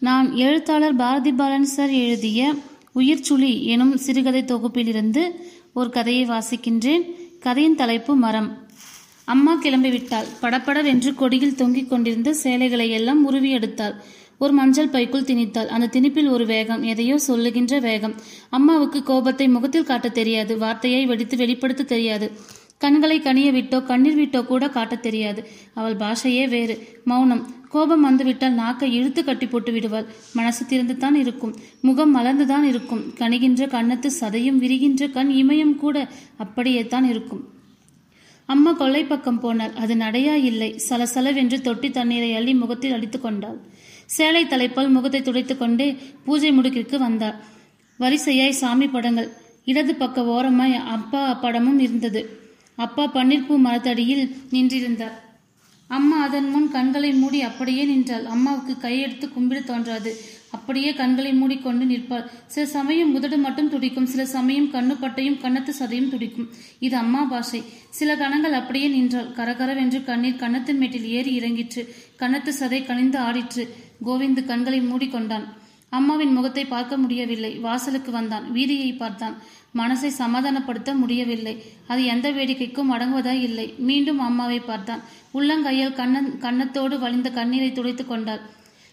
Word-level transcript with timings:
நான் 0.00 0.34
எழுத்தாளர் 0.34 0.96
பாரதி 0.96 1.32
பாலன் 1.32 1.64
சார் 1.64 1.88
எழுதிய 1.88 2.54
உயிர்ச்சுளி 2.94 3.62
எனும் 3.62 3.96
சிறுகதை 3.96 4.42
தொகுப்பிலிருந்து 4.42 5.30
ஒரு 5.74 5.90
கதையை 5.90 6.26
வாசிக்கின்றேன். 6.26 7.00
கதையின் 7.40 7.74
தலைப்பு 7.74 8.16
மரம். 8.16 8.66
அம்மா 9.24 9.60
கிளம்பிவிட்டாள். 9.62 10.26
படபடவென்று 10.40 11.14
கொடியில் 11.14 11.54
தொங்கிக் 11.54 11.88
கொண்டிருந்த 11.88 12.34
சேலைகளை 12.34 12.90
எல்லாம் 12.90 13.24
உருவி 13.24 13.54
எடுத்தாள். 13.54 13.94
ஒரு 14.38 14.52
மஞ்சள் 14.52 14.88
பைக்குள் 14.88 15.22
திணித்தாள். 15.22 15.66
அந்த 15.66 16.00
திணிப்பில் 16.00 16.30
ஒரு 16.30 16.46
வேகம் 16.46 16.82
எதையோ 16.82 17.18
சொல்லுகின்ற 17.18 17.78
வேகம். 17.78 18.14
அம்மாவுக்கு 18.50 19.02
கோபத்தை 19.02 19.48
முகத்தில் 19.48 19.84
காட்ட 19.84 20.08
தெரியாது. 20.08 20.58
வார்த்தையை 20.58 21.06
வெடித்து 21.06 21.36
வெளிப்படுத்த 21.36 21.82
தெரியாது. 21.82 22.32
கண்களை 22.78 23.20
கனிய 23.20 23.52
விட்டோ 23.52 23.82
கண்ணீர் 23.82 24.18
விட்டோ 24.18 24.46
கூட 24.46 24.68
காட்டத் 24.68 25.02
தெரியாது. 25.02 25.48
அவள் 25.74 25.96
பாஷையே 25.96 26.48
வேறு. 26.48 27.00
மௌனம். 27.04 27.59
கோபம் 27.72 28.00
வந்துவிட்டால் 28.00 28.52
நாக்கை 28.52 28.88
இழுத்து 28.94 29.24
கட்டி 29.24 29.46
போட்டு 29.46 29.72
விடுவாள். 29.72 30.06
மனசு 30.32 30.62
திறந்துதான் 30.64 31.14
இருக்கும். 31.14 31.54
முகம் 31.80 32.12
மலர்ந்துதான் 32.16 32.62
இருக்கும். 32.62 33.02
கணிகின்ற 33.18 33.66
கண்ணத்து 33.74 34.08
சதையும் 34.20 34.60
விரிகின்ற 34.64 35.10
கண் 35.10 35.30
இமயம் 35.30 35.74
கூட 35.74 36.08
அப்படியே 36.36 36.86
தான் 36.86 37.04
இருக்கும். 37.04 37.42
அம்மா 38.46 38.72
கொல்லை 38.72 39.04
பக்கம் 39.04 39.40
போனாள். 39.40 39.72
அது 39.72 39.94
நடையா 39.94 40.34
இல்லை. 40.50 40.70
சலசலவென்று 40.88 41.60
தொட்டி 41.60 41.90
தண்ணீரை 41.90 42.34
அள்ளி 42.34 42.54
முகத்தில் 42.54 42.92
அடித்து 42.92 43.20
கொண்டாள். 43.20 43.58
சேலை 44.06 44.46
தலைப்பால் 44.46 44.94
முகத்தை 44.96 45.22
துடைத்து 45.22 45.56
கொண்டே 45.56 45.96
பூஜை 46.24 46.52
முடுக்கிற்கு 46.58 46.96
வந்தாள். 46.96 47.38
வரிசையாய் 48.00 48.60
சாமி 48.62 48.88
படங்கள். 48.88 49.30
இடது 49.64 49.94
பக்க 49.94 50.24
ஓரமாய் 50.24 50.74
அப்பா 50.74 51.34
படமும் 51.34 51.78
இருந்தது. 51.78 52.22
அப்பா 52.74 53.06
பன்னீர்பூ 53.14 53.56
மரத்தடியில் 53.58 54.24
நின்றிருந்தார். 54.52 55.16
அம்மா 55.96 56.22
அதன் 56.22 56.50
முன் 56.50 56.70
கண்களை 56.70 57.12
மூடி 57.12 57.40
அப்படியே 57.40 57.84
நின்றாள். 57.84 58.24
அம்மாவுக்கு 58.24 58.88
கையெடுத்து 58.88 59.28
கும்பிட 59.28 59.64
தோன்றாது. 59.64 60.16
அப்படியே 60.50 60.94
கண்களை 60.94 61.32
மூடிக்கொண்டு 61.32 61.84
நிற்பாள். 61.84 62.24
சில 62.46 62.66
சமயம் 62.66 63.14
உதடு 63.14 63.38
மட்டும் 63.38 63.68
துடிக்கும். 63.68 64.06
சில 64.06 64.26
சமயம் 64.26 64.72
கண்ணு 64.72 64.96
பட்டையும் 65.00 65.40
கன்னத்து 65.42 65.72
சதையும் 65.78 66.08
துடிக்கும். 66.08 66.48
இது 66.78 66.96
அம்மா 66.96 67.24
பாஷை. 67.24 67.62
சில 67.90 68.16
கணங்கள் 68.16 68.52
அப்படியே 68.52 68.88
நின்றாள். 68.88 69.30
கரகரவென்று 69.30 70.04
கண்ணீர் 70.04 70.36
கன்னத்தின் 70.36 70.78
மேட்டில் 70.78 71.08
ஏறி 71.08 71.38
இறங்கிற்று. 71.38 71.88
கன்னத்து 72.18 72.52
சதை 72.60 72.86
கனிந்து 72.86 73.18
ஆடிற்று. 73.18 73.68
கோவிந்து 74.04 74.44
கண்களை 74.44 74.80
மூடிக்கொண்டான். 74.80 75.44
அம்மாவின் 75.90 76.32
முகத்தை 76.32 76.64
பார்க்க 76.64 76.96
முடியவில்லை. 76.96 77.54
வாசலுக்கு 77.54 78.10
வந்தான். 78.10 78.52
வீதியை 78.54 78.96
பார்த்தான். 78.96 79.36
மனசை 79.76 80.10
சமாதானப்படுத்த 80.18 80.94
முடியவில்லை. 80.94 81.62
அது 81.86 82.04
எந்த 82.04 82.32
வேடிக்கைக்கும் 82.32 82.92
அடங்குவதாய் 82.92 83.42
இல்லை. 83.42 83.74
மீண்டும் 83.78 84.18
அம்மாவை 84.18 84.60
பார்த்தான். 84.60 85.02
உள்ளங்கையால் 85.34 85.92
கண்ணன் 85.92 86.38
கன்னத்தோடு 86.40 86.98
வழிந்த 86.98 87.30
கண்ணீரை 87.30 87.72
துடைத்துக் 87.72 88.08
கொண்டாள். 88.08 88.40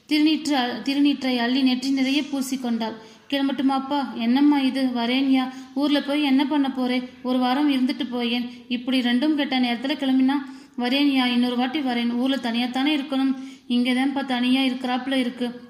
திருநீற்று 0.06 0.82
திருநீற்றை 0.84 1.38
அள்ளி 1.38 1.62
நெற்றி 1.62 1.90
நிறைய 1.90 2.22
பூசிக்கொண்டாள் 2.22 2.94
கிளம்பட்டுமாப்பா 3.30 4.14
என்னம்மா 4.14 4.60
இது? 4.60 4.84
வரேன்யா. 4.84 5.50
ஊர்ல 5.74 6.02
போய் 6.02 6.24
என்ன 6.24 6.46
பண்ண 6.46 6.72
போறேன் 6.72 7.10
ஒரு 7.24 7.38
வாரம் 7.38 7.72
இருந்துட்டு 7.74 8.10
போயேன். 8.10 8.50
இப்படி 8.68 9.02
ரெண்டும் 9.02 9.36
கெட்ட 9.36 9.60
நேரத்துல 9.60 9.96
கிளம்பினா? 9.96 10.36
வரேன்யா. 10.78 11.26
இன்னொரு 11.26 11.56
வாட்டி 11.56 11.80
வரேன். 11.80 12.12
ஊர்ல 12.12 12.36
தனியாத்தானே 12.36 13.00
இருக்கணும். 13.00 13.36
இங்கதான்ப்பா 13.70 14.26
தனியா 14.26 14.62
இருக்கிறாப்புல 14.62 15.14
இருக்கு. 15.14 15.67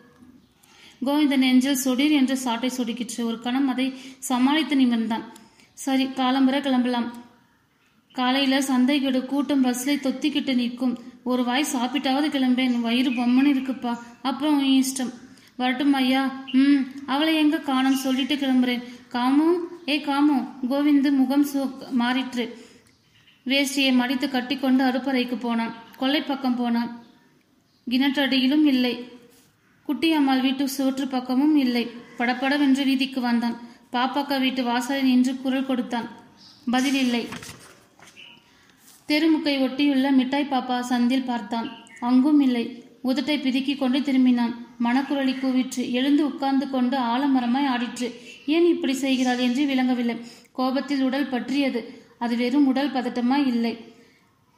கோவிந்தன் 1.06 1.38
நெஞ்சில் 1.38 1.76
சொடீர் 1.76 2.12
என்று 2.12 2.38
சாட்டை 2.38 2.72
சொடுக்கிற்று. 2.78 3.24
ஒரு 3.24 3.40
கணம் 3.40 3.68
அதை 3.68 3.94
சமாளித்து 4.20 4.76
நிமிர்ந்தான். 4.76 5.24
சரி 5.74 6.06
காலம்பர 6.06 6.62
கிளம்பலாம். 6.62 7.26
காலையில 8.12 8.60
சந்தைக்கிடு 8.60 9.26
கூட்டம் 9.26 9.66
பஸ்ல 9.66 10.00
தொத்திக்கிட்டு 10.02 10.56
நிற்கும். 10.56 11.00
ஒரு 11.24 11.44
வாய் 11.44 11.66
சாப்பிட்டாவது 11.74 12.30
கிளம்பேன். 12.30 12.82
வயிறு 12.82 13.12
பொம்மன்னு 13.12 13.56
இருக்குப்பா. 13.56 14.00
அப்புறம் 14.22 14.58
உன் 14.58 14.84
இஷ்டம். 14.84 15.14
வரட்டும் 15.56 15.94
ஐயா. 15.94 16.44
ம் 16.52 16.82
அவளை 17.06 17.36
எங்க 17.36 17.58
காணோம்? 17.58 17.96
சொல்லிட்டு 17.96 18.36
கிளம்புறேன். 18.36 18.84
காமு? 19.12 19.58
ஏ 19.88 20.06
காமு 20.06 20.48
கோவிந்து 20.70 21.12
முகம் 21.12 21.46
சு 21.46 21.72
மாறிற்று. 22.00 22.54
வேஷ்டியை 23.46 23.94
மடித்து 23.94 24.30
கட்டிக்கொண்டு 24.30 24.84
அடுப்பறைக்கு 24.84 25.40
போனான். 25.40 25.74
கொல்லை 25.98 26.22
பக்கம் 26.22 26.56
போனான். 26.56 27.04
கிணற்றடியிலும் 27.90 28.66
இல்லை. 28.66 29.17
குட்டி 29.88 30.08
அம்மாள் 30.14 30.42
வீட்டு 30.42 30.64
சுவற்று 30.70 31.08
பக்கமும் 31.08 31.56
இல்லை. 31.56 31.84
படப்படவென்று 32.18 32.84
வீதிக்கு 32.86 33.20
வந்தான். 33.22 33.58
பாப்பாக்கா 33.94 34.40
வீட்டு 34.40 34.64
வாசலில் 34.64 35.10
நின்று 35.10 35.34
குரல் 35.42 35.66
கொடுத்தான். 35.66 36.08
பதில் 36.74 36.98
இல்லை. 37.04 37.28
தெருமுக்கை 39.10 39.54
ஒட்டியுள்ள 39.66 40.08
மிட்டாய் 40.12 40.52
பாப்பா 40.52 40.78
சந்தில் 40.90 41.26
பார்த்தான். 41.26 41.68
அங்கும் 42.00 42.42
இல்லை. 42.42 42.84
உதட்டை 43.04 43.36
பிதுக்கிக் 43.44 43.78
கொண்டு 43.78 44.00
திரும்பினான். 44.00 44.54
மணக்குரலி 44.86 45.36
கூவிற்று. 45.44 45.92
எழுந்து 45.92 46.26
உட்கார்ந்து 46.26 46.70
கொண்டு 46.70 46.98
ஆலமரமாய் 46.98 47.70
ஆடிற்று. 47.74 48.10
ஏன் 48.46 48.68
இப்படி 48.74 48.94
செய்கிறாள் 48.94 49.38
என்று 49.38 49.66
விளங்கவில்லை. 49.66 50.18
கோபத்தில் 50.52 51.02
உடல் 51.02 51.32
பற்றியது. 51.36 51.82
அது 52.20 52.36
வெறும் 52.38 52.68
உடல் 52.68 52.94
பதட்டமாய் 52.94 53.48
இல்லை. 53.54 53.74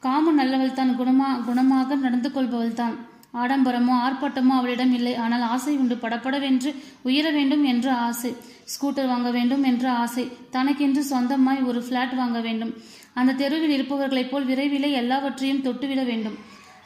காமு 0.03 0.31
நல்லவள் 0.39 0.73
தான் 0.73 0.97
குணமா 1.00 1.29
குணமாக 1.47 1.97
நடந்து 2.07 2.29
கொள்பவள் 2.29 2.78
தான் 2.81 2.97
ஆடம்பரமோ 3.34 3.95
ஆர்ப்பாட்டமோ 4.06 4.53
அவளிடம் 4.59 4.94
இல்லை. 4.94 5.16
ஆனால் 5.16 5.44
ஆசை 5.53 5.73
உண்டு. 5.78 5.95
படப்படவென்று 6.03 6.69
உயர 7.07 7.25
வேண்டும் 7.31 7.63
என்ற 7.63 7.88
ஆசை. 8.07 8.31
ஸ்கூட்டர் 8.73 9.12
வாங்க 9.13 9.29
வேண்டும் 9.31 9.63
என்ற 9.63 9.85
ஆசை. 10.03 10.25
தனக்கென்று 10.56 11.03
சொந்தமாய் 11.12 11.62
ஒரு 11.72 11.81
ஃப்ளாட் 11.88 12.16
வாங்க 12.16 12.39
வேண்டும். 12.47 12.73
அந்த 13.13 13.34
தெருவில் 13.34 13.75
இருப்பவர்களைப் 13.78 14.31
போல் 14.31 14.50
விரைவிலே 14.50 14.89
எல்லாவற்றையும் 15.01 15.63
தொட்டுவிட 15.63 16.01
வேண்டும். 16.06 16.38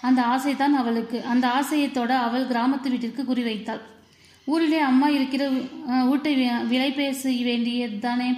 அந்த 0.01 0.21
ஆசைதான் 0.35 0.75
அவளுக்கு. 0.81 1.17
அந்த 1.33 1.45
ஆசையை 1.49 1.89
தொட 1.91 2.11
அவள் 2.19 2.47
கிராமத்து 2.47 2.87
வீட்டிற்கு 2.93 3.23
குறிவைத்தாள். 3.23 3.81
ஊரிலே 4.45 4.79
அம்மா 4.91 5.07
இருக்கிற 5.07 5.43
வீட்டை 6.09 6.33
விலை 6.71 6.91
பேச 6.91 7.29
வேண்டியதுதானே? 7.49 8.29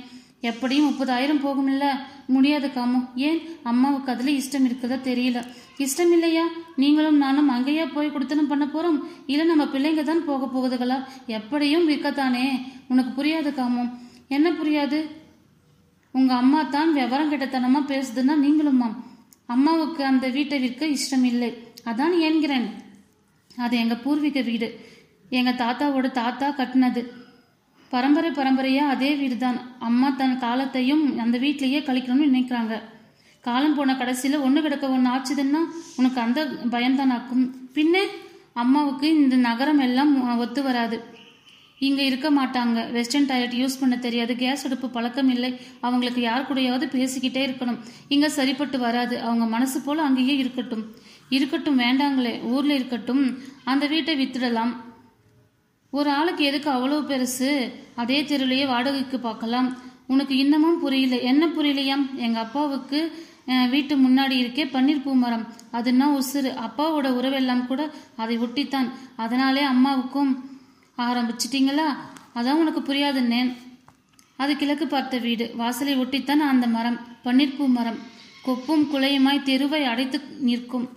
எப்படியும் 0.45 0.89
முப்பதாயிரம் 0.89 1.43
போகும்ல? 1.43 1.85
முடியாது 2.27 2.67
காமு. 2.67 2.99
ஏன்? 3.15 3.39
அம்மாவுக்கு 3.63 4.11
அதுல 4.11 4.31
இஷ்டம் 4.31 4.67
இருக்குதா 4.69 4.97
தெரியல. 5.09 5.39
இஷ்டம் 5.77 6.11
இல்லையா? 6.11 6.45
நீங்களும் 6.75 7.17
நானும் 7.17 7.49
அங்கேயா 7.49 7.85
போய் 7.93 8.09
கொடுத்தனும் 8.09 8.49
பண்ண 8.51 8.65
போறோம். 8.65 8.99
இல்ல 9.25 9.43
நம்ம 9.43 9.65
பிள்ளைங்க 9.65 10.03
தான் 10.03 10.25
போக 10.25 10.43
போகுதுகளா 10.53 10.97
எப்படியும் 11.27 11.89
விற்கத்தானே 11.89 12.45
உனக்கு 12.87 13.11
புரியாது 13.17 13.51
காமு. 13.51 13.83
என்ன 14.27 14.51
புரியாது? 14.51 14.99
உங்க 16.11 16.33
அம்மா 16.33 16.63
தான் 16.63 16.93
விவரம் 16.93 17.31
கெட்டத்தனமா 17.31 17.79
பேசுதுன்னா 17.91 18.35
நீங்களும்மா 18.43 18.89
அம்மாவுக்கு 19.45 20.05
அந்த 20.05 20.27
வீட்டை 20.27 20.59
விற்க 20.59 20.83
இஷ்டம் 20.85 21.23
இல்லை. 21.23 21.49
அதான் 21.85 22.15
ஏன்கிறேன். 22.19 22.67
அது 23.57 23.77
எங்க 23.77 23.95
பூர்வீக 23.95 24.41
வீடு. 24.41 24.69
எங்க 25.29 25.51
தாத்தாவோட 25.51 26.11
தாத்தா 26.11 26.47
கட்டினது. 26.49 27.01
பரம்பரை 27.93 28.31
பரம்பரையாக 28.31 28.93
அதே 28.93 29.15
வீடு 29.15 29.37
தான் 29.37 29.57
அம்மா 29.79 30.09
தன் 30.09 30.39
காலத்தையும் 30.39 31.03
அந்த 31.23 31.37
வீட்லேயே 31.37 31.79
கழிக்கணும்னு 31.87 32.29
நினைக்கிறாங்க. 32.31 32.75
காலம் 33.41 33.75
போன 33.75 33.95
கடைசியில் 33.97 34.43
ஒன்று 34.45 34.61
கிடக்க 34.61 34.85
ஒன்று 34.95 35.09
ஆச்சுதுன்னா 35.15 35.61
உனக்கு 35.95 36.19
அந்த 36.21 36.39
பயம்தானாக்கும் 36.73 37.43
பின்னே 37.73 38.03
அம்மாவுக்கு 38.53 39.07
இந்த 39.15 39.35
நகரம் 39.35 39.79
எல்லாம் 39.79 40.37
ஒத்து 40.43 40.63
வராது. 40.63 40.97
இங்கே 41.79 42.03
இருக்க 42.05 42.27
மாட்டாங்க. 42.31 42.91
வெஸ்டர்ன் 42.91 43.27
டாய்லெட் 43.29 43.57
யூஸ் 43.61 43.79
பண்ண 43.79 43.95
தெரியாது. 43.97 44.35
கேஸ் 44.35 44.65
அடுப்பு 44.65 44.89
பழக்கம் 44.89 45.29
இல்லை. 45.29 45.49
அவங்களுக்கு 45.81 46.21
யார் 46.21 46.47
கூடயாவது 46.49 46.85
பேசிக்கிட்டே 46.95 47.41
இருக்கணும். 47.47 47.79
இங்கே 48.07 48.29
சரிப்பட்டு 48.37 48.79
வராது. 48.79 49.21
அவங்க 49.21 49.45
மனசு 49.45 49.81
போல் 49.81 50.05
அங்கேயே 50.07 50.35
இருக்கட்டும். 50.37 50.85
இருக்கட்டும் 51.29 51.79
வேண்டாங்களே. 51.79 52.33
ஊரில் 52.53 52.75
இருக்கட்டும். 52.79 53.23
அந்த 53.63 53.85
வீட்டை 53.87 54.13
வித்துடலாம். 54.21 54.73
ஒரு 55.97 56.09
ஆளுக்கு 56.19 56.43
எதுக்கு 56.49 56.69
அவ்வளவு 56.69 57.01
பெருசு? 57.09 57.49
அதே 58.01 58.17
தெருலையே 58.29 58.65
வாடகைக்கு 58.71 59.17
பார்க்கலாம். 59.25 59.67
உனக்கு 60.13 60.33
இன்னமும் 60.43 60.79
புரியல. 60.79 61.15
என்ன 61.31 61.43
புரியலையாம்? 61.57 62.05
எங்க 62.25 62.37
அப்பாவுக்கு 62.45 62.99
வீட்டு 63.73 63.93
முன்னாடி 63.97 64.35
இருக்கே 64.43 64.63
பன்னீர் 64.75 65.03
பூ 65.05 65.11
மரம் 65.23 65.45
அதுன்னா 65.77 66.07
உசுறு. 66.19 66.51
அப்பாவோட 66.65 67.07
உறவெல்லாம் 67.19 67.63
கூட 67.69 67.81
அதை 68.23 68.35
ஒட்டித்தான். 68.45 68.89
அதனாலே 69.25 69.63
அம்மாவுக்கும் 69.73 70.33
ஆரம்பிச்சிட்டிங்களா? 71.07 71.87
அதான் 72.37 72.61
உனக்கு 72.63 72.81
புரியாதுன்னேன் 72.89 73.51
அது 74.43 74.53
கிழக்கு 74.61 74.85
பார்த்த 74.87 75.17
வீடு. 75.27 75.45
வாசலை 75.61 75.95
ஒட்டித்தான் 76.03 76.45
அந்த 76.53 76.67
மரம். 76.75 76.99
பன்னீர் 77.25 77.57
பூ 77.57 77.65
மரம் 77.77 77.99
கொப்பும் 78.47 78.85
குலையுமாய் 78.93 79.45
தெருவை 79.49 79.83
அடைத்து 79.93 80.19
நிற்கும். 80.49 80.87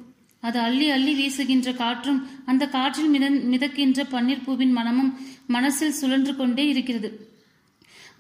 அது 0.43 0.59
அள்ளி 0.59 0.87
அள்ளி 0.97 1.13
வீசுகின்ற 1.15 1.69
காற்றும் 1.73 2.21
அந்த 2.47 2.65
காற்றில் 2.67 3.11
மித 3.15 3.29
மிதக்கின்ற 3.53 4.05
பன்னீர் 4.13 4.45
பூவின் 4.45 4.75
மனமும் 4.79 5.11
மனசில் 5.47 5.99
சுழன்று 6.01 6.37
கொண்டே 6.37 6.65
இருக்கிறது. 6.69 7.09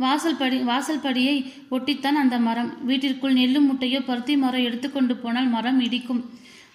வாசல் 0.02 0.36
படி 0.36 0.58
வாசல் 0.70 1.04
படியை 1.04 1.36
ஒட்டித்தான் 1.70 2.18
அந்த 2.22 2.36
மரம். 2.38 2.70
வீட்டிற்குள் 2.88 3.38
நெல்லும் 3.38 3.68
முட்டையோ 3.70 4.00
பருத்தி 4.08 4.36
மரம் 4.36 4.66
எடுத்துக்கொண்டு 4.68 5.16
போனால் 5.16 5.48
மரம் 5.56 5.80
இடிக்கும். 5.80 6.22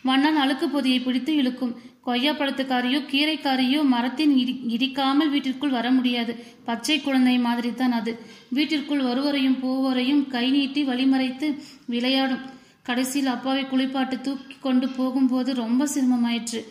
மண்ணால் 0.02 0.40
அழுக்கு 0.44 0.70
பொதியை 0.70 1.00
பிடித்து 1.00 1.34
இழுக்கும். 1.36 1.76
கொய்யா 2.08 2.32
பழத்துக்காரியோ 2.34 3.00
கீரைக்காரியோ 3.12 3.82
மரத்தின் 3.94 4.34
இடி 4.38 4.54
இடிக்காமல் 4.76 5.30
வீட்டிற்குள் 5.30 5.76
வர 5.78 5.92
முடியாது. 5.92 6.34
பச்சை 6.66 6.98
குழந்தை 7.02 7.38
மாதிரி 7.38 7.74
தான் 7.74 7.92
அது. 7.92 8.14
வீட்டிற்குள் 8.50 9.06
வருவரையும் 9.10 9.60
பூவரையும் 9.64 10.28
கை 10.28 10.46
நீட்டி 10.52 10.84
வழிமறைத்து 10.84 11.50
விளையாடும். 11.86 12.44
கடைசியில் 12.88 13.34
அப்பாவை 13.34 13.64
குளிப்பாட்டு 13.64 14.22
தூக்கி 14.22 14.56
கொண்டு 14.62 14.88
போகும்போது 14.90 15.54
ரொம்ப 15.54 15.88
சிரமமாயிற்று. 15.94 16.62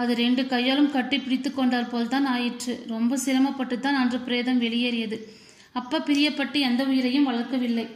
அது 0.00 0.12
ரெண்டு 0.14 0.42
கையாலும் 0.46 0.90
கட்டி 0.90 1.18
பிடித்து 1.18 1.50
கொண்டால் 1.52 1.90
போல்தான் 1.92 2.26
ஆயிற்று. 2.26 2.74
ரொம்ப 2.86 3.16
சிரமப்பட்டு 3.16 3.76
தான் 3.80 3.94
அன்று 3.94 4.18
பிரேதம் 4.18 4.58
வெளியேறியது. 4.58 5.16
அப்பா 5.72 5.98
பிரியப்பட்டு 5.98 6.58
எந்த 6.68 6.84
உயிரையும் 6.84 7.28
வளர்க்கவில்லை. 7.30 7.86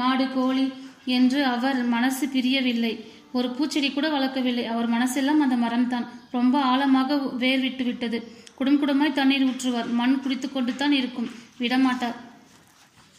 மாடு 0.00 0.26
கோழி 0.34 0.66
என்று 1.04 1.44
அவர் 1.44 1.78
மனசு 1.94 2.24
பிரியவில்லை. 2.28 2.92
ஒரு 3.32 3.48
பூச்செடி 3.48 3.88
கூட 3.92 4.08
வளர்க்கவில்லை. 4.08 4.64
அவர் 4.64 4.88
மனசெல்லாம் 4.90 5.40
அந்த 5.44 5.56
மரம்தான். 5.64 6.06
ரொம்ப 6.30 6.54
ஆழமாக 6.72 7.16
வேர் 7.42 7.60
விட்டு 7.60 7.84
விட்டது. 7.84 8.18
குடும் 8.58 8.78
குடமாய் 8.80 9.16
தண்ணீர் 9.18 9.46
ஊற்றுவார். 9.48 9.88
மண் 10.00 10.20
குடித்து 10.20 10.48
கொண்டு 10.52 10.74
தான் 10.74 10.92
இருக்கும். 10.92 11.30
விடமாட்டார். 11.62 12.18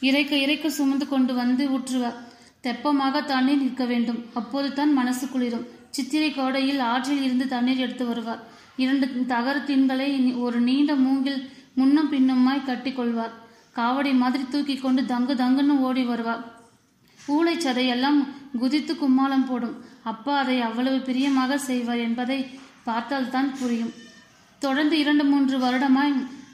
இறைக்க 0.01 0.35
இறைக்க 0.45 0.69
சுமந்து 0.69 1.07
கொண்டு 1.07 1.33
வந்து 1.33 1.65
ஊற்றுவார். 1.77 2.17
தெப்பமாக 2.65 3.23
தண்ணீர் 3.31 3.63
நிற்க 3.63 3.83
வேண்டும். 3.91 4.19
அப்போது 4.39 4.69
தான் 4.79 4.93
மனசு 4.99 5.25
குளிரும். 5.33 5.65
சித்திரை 5.95 6.29
கோடையில் 6.33 6.81
ஆற்றில் 6.91 7.23
இருந்து 7.25 7.45
தண்ணீர் 7.53 7.83
எடுத்து 7.85 8.05
வருவார். 8.11 8.41
இரண்டு 8.83 9.07
தகர 9.33 9.57
தின்களை 9.69 10.07
ஒரு 10.45 10.57
நீண்ட 10.69 10.93
மூங்கில் 11.05 11.39
முன்னும் 11.79 12.11
பின்னுமாய் 12.13 12.67
கட்டி 12.69 12.91
கொள்வார். 12.93 13.33
காவடி 13.77 14.11
மாதிரி 14.21 14.43
தூக்கி 14.53 14.75
கொண்டு 14.77 15.01
தங்கு 15.13 15.33
தங்குன்னு 15.43 15.75
ஓடி 15.87 16.03
வருவார். 16.09 16.43
ஊளை 17.19 17.55
சதையெல்லாம் 17.65 18.19
குதித்து 18.61 18.93
கும்மாளம் 18.93 19.47
போடும். 19.49 19.75
அப்பா 20.11 20.33
அதை 20.41 20.57
அவ்வளவு 20.67 20.99
பிரியமாக 21.07 21.57
செய்வார் 21.67 22.03
என்பதை 22.07 22.39
பார்த்தால்தான் 22.87 23.49
புரியும். 23.59 23.93
தொடர்ந்து 24.61 24.95
இரண்டு 25.03 25.23
மூன்று 25.31 25.55
வருடமாய் 25.63 26.13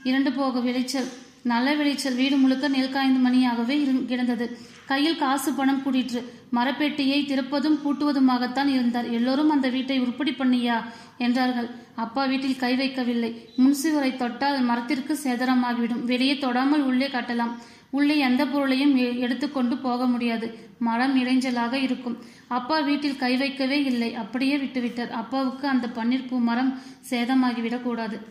இரண்டு 0.09 0.31
போக 0.37 0.59
விளைச்சல். 0.67 1.09
நல்ல 1.43 1.73
விளைச்சல். 1.73 2.15
வீடு 2.15 2.37
முழுக்க 2.37 2.67
நெல் 2.67 2.89
காய்ந்து 2.89 3.29
மணியாகவே 3.29 3.75
இரு- 3.77 4.05
கிடந்தது. 4.05 4.57
கையில் 4.85 5.17
காசு 5.17 5.53
பணம் 5.53 5.81
கூடிற்று. 5.85 6.23
மரப்பெட்டியை 6.53 7.25
திறப்பதும் 7.25 7.79
பூட்டுவதுமாகத்தான் 7.85 8.65
இருந்தார். 8.65 9.09
எல்லோரும் 9.09 9.49
அந்த 9.49 9.69
வீட்டை 9.69 9.99
உருப்படி 9.99 10.31
பண்ணியா? 10.31 10.83
என்றார்கள். 11.17 11.69
அப்பா 11.95 12.25
வீட்டில் 12.25 12.55
கை 12.55 12.77
வைக்கவில்லை. 12.77 13.35
முன்சுவரை 13.57 14.15
தொட்டால் 14.15 14.61
மரத்திற்கு 14.61 15.19
சேதனமாகிவிடும் 15.23 16.03
வெளியே 16.03 16.33
தொடாமல் 16.33 16.83
உள்ளே 16.83 17.07
கட்டலாம். 17.07 17.51
உள்ளே 17.89 18.17
எந்த 18.17 18.45
பொருளையும் 18.45 18.97
எ- 18.97 19.11
எடுத்துக்கொண்டு 19.11 19.77
போக 19.77 20.07
முடியாது. 20.07 20.69
மரம் 20.79 21.23
இடைஞ்சலாக 21.23 21.73
இருக்கும். 21.73 22.17
அப்பா 22.47 22.79
வீட்டில் 22.79 23.17
கை 23.17 23.37
வைக்கவே 23.37 23.83
இல்லை. 23.83 24.15
அப்படியே 24.15 24.57
விட்டுவிட்டார். 24.57 25.09
அப்பாவுக்கு 25.09 25.67
அந்த 25.67 25.87
பன்னீர் 25.87 26.27
பூ 26.27 26.39
மரம் 26.39 26.79
சேதமாகிவிடக்கூடாது 27.09 28.21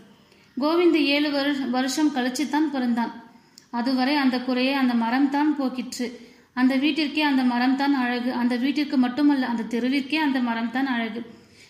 கோவிந்த் 0.58 0.94
ஏழு 0.94 1.30
வருஷம் 1.30 1.70
வருஷம் 1.70 2.14
கழிச்சுத்தான் 2.14 2.70
பிறந்தான். 2.72 3.22
அதுவரை 3.70 4.16
அந்த 4.16 4.40
குறையை 4.40 4.72
அந்த 4.72 4.94
மரம் 4.94 5.30
தான் 5.30 5.58
போக்கிற்று. 5.58 6.12
அந்த 6.54 6.76
வீட்டிற்கே 6.76 7.18
அந்த 7.18 7.42
மரம் 7.42 7.76
தான் 7.76 7.94
அழகு. 7.94 8.32
அந்த 8.32 8.56
வீட்டிற்கு 8.56 8.96
மட்டுமல்ல 8.96 9.46
அந்த 9.46 9.62
தெருவிற்கே 9.62 10.14
அந்த 10.14 10.40
மரம் 10.40 10.70
தான் 10.70 10.86
அழகு. 10.86 11.26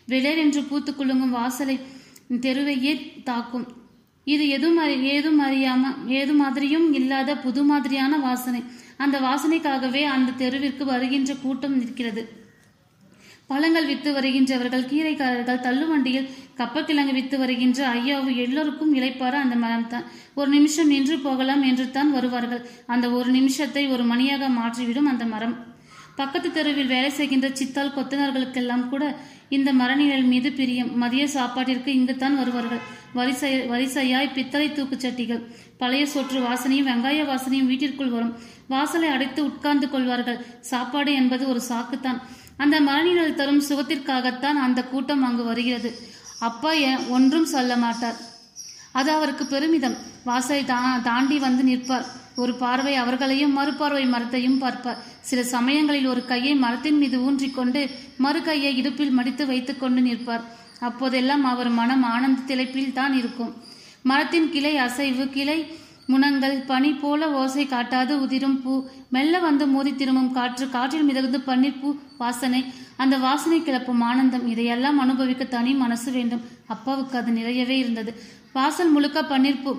விளர் 0.06 0.38
என்று 0.38 0.62
பூத்து 0.62 0.94
குலுங்கும் 0.94 1.30
வாசலை 1.30 1.80
தெருவையே 2.30 3.22
தாக்கும். 3.22 3.66
இது 4.24 4.48
எதுவும் 4.48 4.84
அறி- 4.84 5.00
ஏதும் 5.00 5.40
அறியாம 5.40 6.06
ஏது 6.06 6.32
மாதிரியும் 6.32 6.92
இல்லாத 6.92 7.36
புது 7.36 7.64
மாதிரியான 7.64 8.18
வாசனை. 8.18 8.62
அந்த 8.96 9.20
வாசனைக்காகவே 9.20 10.02
அந்த 10.02 10.32
தெருவிற்கு 10.32 10.84
வருகின்ற 10.84 11.34
கூட்டம் 11.34 11.78
நிற்கிறது. 11.78 12.49
பழங்கள் 13.50 13.88
வித்து 13.90 14.10
வருகின்றவர்கள் 14.16 14.88
கீரைக்காரர்கள் 14.90 15.64
தள்ளுவண்டியில் 15.66 16.28
கப்பக்கிழங்கு 16.60 17.14
வித்து 17.16 17.36
வருகின்ற 17.42 17.78
ஐயாவு 17.96 18.30
எல்லோருக்கும் 18.44 18.92
இளைப்பார 18.98 19.34
அந்த 19.44 19.56
மரம் 19.64 19.88
தான். 19.94 20.06
ஒரு 20.40 20.50
நிமிஷம் 20.56 20.92
நின்று 20.94 21.16
போகலாம் 21.26 21.62
என்று 21.70 21.86
தான் 21.96 22.12
வருவார்கள். 22.16 22.62
அந்த 22.94 23.06
ஒரு 23.18 23.30
நிமிஷத்தை 23.38 23.84
ஒரு 23.94 24.04
மணியாக 24.12 24.50
மாற்றிவிடும் 24.60 25.10
அந்த 25.12 25.24
மரம். 25.34 25.56
பக்கத்து 26.20 26.48
தெருவில் 26.56 26.92
வேலை 26.94 27.10
செய்கின்ற 27.18 27.48
சித்தால் 27.58 27.94
கொத்தனர்களுக்கெல்லாம் 27.96 28.86
கூட 28.92 29.04
இந்த 29.56 29.70
மரநிழல் 29.80 30.26
மீது 30.32 30.48
பிரியம். 30.58 30.90
மதிய 31.02 31.24
சாப்பாட்டிற்கு 31.36 31.90
இங்குத்தான் 31.98 32.36
வருவார்கள். 32.40 32.82
வரிசை 33.18 33.52
வரிசையாய் 33.72 34.34
பித்தளை 34.36 34.68
தூக்குச்சட்டிகள் 34.76 35.40
பழைய 35.80 36.04
சொற்று 36.14 36.40
வாசனையும் 36.46 36.88
வெங்காய 36.90 37.24
வாசனையும் 37.30 37.70
வீட்டிற்குள் 37.70 38.12
வரும். 38.16 38.34
வாசலை 38.74 39.08
அடைத்து 39.14 39.40
உட்கார்ந்து 39.50 39.86
கொள்வார்கள். 39.94 40.38
சாப்பாடு 40.70 41.12
என்பது 41.20 41.44
ஒரு 41.52 41.62
சாக்குத்தான். 41.70 42.20
அந்த 42.60 42.80
மரநிழல் 42.80 43.34
தரும் 43.34 43.62
சுகத்திற்காகத்தான் 43.62 44.58
அந்த 44.58 44.84
கூட்டம் 44.84 45.22
அங்கு 45.22 45.44
வருகிறது. 45.44 45.98
அப்பா 46.40 46.72
ஏன் 46.72 47.08
ஒன்றும் 47.08 47.44
சொல்ல 47.44 47.76
மாட்டார். 47.76 48.16
அது 48.92 49.10
அவருக்கு 49.10 49.44
பெருமிதம். 49.44 49.96
வாசலை 50.24 50.64
தா- 50.64 51.02
தாண்டி 51.02 51.38
வந்து 51.38 51.62
நிற்பார். 51.62 52.04
ஒரு 52.36 52.54
பார்வை 52.54 52.94
அவர்களையும் 52.94 53.52
மறுபார்வை 53.52 54.06
மரத்தையும் 54.06 54.58
பார்ப்பார். 54.58 55.02
சில 55.20 55.44
சமயங்களில் 55.44 56.06
ஒரு 56.06 56.24
கையை 56.24 56.54
மரத்தின் 56.54 56.98
மீது 56.98 57.18
ஊன்றிக்கொண்டு 57.18 57.90
மறு 58.16 58.42
கையை 58.42 58.76
இடுப்பில் 58.76 59.10
மடித்து 59.10 59.46
வைத்துக்கொண்டு 59.46 60.00
நிற்பார். 60.00 60.44
அப்போதெல்லாம் 60.80 61.44
அவர் 61.44 61.68
மனம் 61.68 62.02
ஆனந்த 62.02 62.54
திளைப்பில் 62.54 62.92
தான் 62.92 63.14
இருக்கும். 63.14 63.54
மரத்தின் 64.02 64.50
கிளை 64.50 64.76
அசைவு 64.76 65.26
கிளை 65.26 65.78
முனங்கள் 66.10 66.56
பனி 66.66 66.90
போல 66.92 67.30
ஓசை 67.32 67.64
காட்டாது 67.66 68.14
உதிரும் 68.20 68.62
பூ. 68.62 68.84
மெல்ல 69.08 69.38
வந்து 69.38 69.66
மோதி 69.66 69.94
திரும்பும் 69.94 70.32
காற்று 70.32 70.70
காற்றில் 70.70 71.02
மிதந்து 71.02 71.38
பன்னீர் 71.38 71.80
பூ 71.80 71.94
வாசனை. 72.18 72.64
அந்த 72.96 73.18
வாசனை 73.18 73.62
கிளப்பும் 73.62 74.00
ஆனந்தம். 74.00 74.46
இதையெல்லாம் 74.46 74.98
அனுபவிக்க 74.98 75.44
தனி 75.44 75.72
மனசு 75.72 76.12
வேண்டும். 76.12 76.42
அப்பாவுக்கு 76.66 77.18
அது 77.18 77.32
நிறையவே 77.32 77.78
இருந்தது. 77.78 78.14
வாசல் 78.52 78.90
முழுக்க 78.90 79.22
பன்னீர் 79.22 79.62
பூ. 79.62 79.76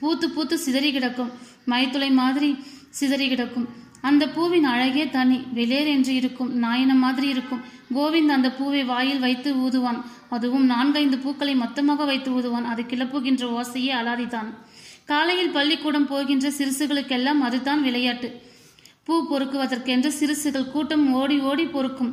பூத்து 0.00 0.30
பூத்து 0.30 0.58
சிதறி 0.58 0.92
கிடக்கும். 0.92 1.30
மைத்துளை 1.66 2.10
மாதிரி 2.12 2.50
சிதறி 2.90 3.28
கிடக்கும். 3.28 3.68
அந்த 4.00 4.28
பூவின் 4.28 4.64
அழகே 4.64 5.08
தனி. 5.08 5.38
வெளியேர் 5.54 5.86
என்று 5.86 6.14
இருக்கும். 6.14 6.52
நாயன 6.56 6.94
மாதிரி 6.94 7.28
இருக்கும். 7.28 7.60
கோவிந்த் 7.94 8.36
அந்த 8.36 8.52
பூவை 8.52 8.84
வாயில் 8.84 9.18
வைத்து 9.18 9.54
ஊதுவான். 9.54 10.02
அதுவும் 10.30 10.64
நான்கைந்து 10.64 11.18
பூக்களை 11.18 11.54
மொத்தமாக 11.54 12.04
வைத்து 12.04 12.30
ஊதுவான். 12.30 12.64
அது 12.64 12.82
கிளப்புகின்ற 12.82 13.44
ஓசையே 13.58 13.92
அலாதிதான். 14.00 14.50
காலையில் 15.10 15.54
பள்ளிக்கூடம் 15.56 16.06
போகின்ற 16.06 16.46
சிறுசுகளுக்கெல்லாம் 16.58 17.40
அதுதான் 17.46 17.80
விளையாட்டு. 17.82 18.28
பூ 19.06 19.14
பொறுக்குவதற்கென்று 19.30 20.10
சிறுசுகள் 20.18 20.70
கூட்டம் 20.74 21.04
ஓடி 21.20 21.36
ஓடி 21.50 21.64
பொறுக்கும். 21.64 22.12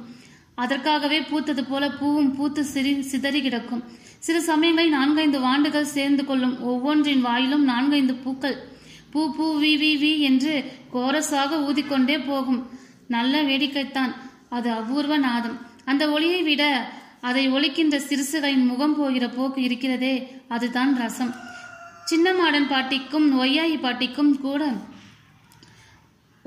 அதற்காகவே 0.56 1.20
பூத்தது 1.20 1.63
போல 1.70 1.84
பூவும் 2.00 2.32
பூத்து 2.36 2.62
சிறி 2.63 2.94
சிதறி 3.01 3.42
கிடக்கும். 3.42 3.84
சில 4.20 4.38
சமயங்களில் 4.42 4.96
நான்கைந்து 4.98 5.39
வாண்டுகள் 5.39 5.94
சேர்ந்து 5.96 6.24
கொள்ளும் 6.25 6.56
ஒவ்வொன்றின் 6.62 7.25
வாயிலும் 7.25 7.66
நான்கைந்து 7.72 8.16
பூக்கள். 8.24 8.58
பூ 9.12 9.22
பூ 9.36 9.46
வி 9.62 9.74
வி 9.84 9.92
வி 10.04 10.13
என்று 10.30 10.54
கோரஸாக 10.94 11.60
ஊதிக்கொண்டே 11.70 12.18
போகும். 12.27 12.62
நல்ல 13.08 13.44
வேடிக்கைத்தான். 13.50 14.13
அது 14.50 14.70
அபூர்வ 14.80 15.18
நாதம். 15.18 15.60
அந்த 15.86 16.04
ஒளியை 16.16 16.42
விட 16.50 16.63
அதை 17.22 17.44
ஒலிக்கின்ற 17.51 18.00
சிறுசுகளின் 18.10 18.66
முகம் 18.72 18.98
போகிற 18.98 19.27
போக்கு 19.38 19.62
இருக்கிறதே. 19.62 20.16
அதுதான் 20.56 20.92
ரசம். 21.04 21.34
சின்னமாடன் 22.10 22.70
பாட்டிக்கும் 22.74 23.28
ஒய்யாயி 23.44 23.78
பாட்டிக்கும் 23.86 24.34
கூட 24.46 24.64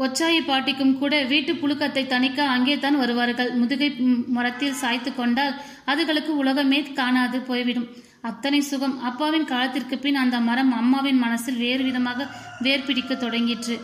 ஒச்சாயி 0.04 0.38
பாட்டிக்கும் 0.48 0.92
கூட 1.00 1.14
வீட்டு 1.30 1.52
புழுக்கத்தை 1.62 2.02
தணிக்க 2.12 2.38
அங்கே 2.52 2.74
தான் 2.84 2.98
வருவார்கள். 3.00 3.50
முதுகை 3.60 3.88
மரத்தில் 4.36 4.78
சாய்த்து 4.82 5.10
கொண்டால் 5.18 5.56
அதுகளுக்கு 5.92 6.32
உலகமே 6.42 6.78
காணாது 6.98 7.38
போய்விடும். 7.48 7.88
அத்தனை 8.28 8.60
சுகம் 8.68 8.94
அப்பாவின் 9.08 9.46
காலத்திற்கு 9.50 9.96
பின் 10.04 10.18
அந்த 10.22 10.36
மரம் 10.48 10.72
அம்மாவின் 10.78 11.20
மனசில் 11.24 11.58
வேறு 11.64 11.82
விதமாக 11.88 12.28
வேர் 12.66 12.86
பிடிக்க 12.86 13.12
தொடங்கிற்று. 13.24 13.76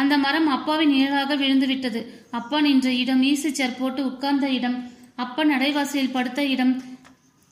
அந்த 0.00 0.16
மரம் 0.24 0.48
அப்பாவின் 0.56 0.92
நிழலாக 0.96 1.36
விழுந்து 1.42 1.68
விட்டது 1.70 2.02
அப்பா 2.38 2.58
நின்ற 2.66 2.90
இடம் 3.02 3.22
ஈசி 3.30 3.52
சேர் 3.60 3.78
போட்டு 3.80 4.02
உட்கார்ந்த 4.10 4.48
இடம் 4.58 4.76
அப்பா 5.24 5.44
நடைவாசலில் 5.52 6.14
படுத்த 6.16 6.40
இடம் 6.54 6.74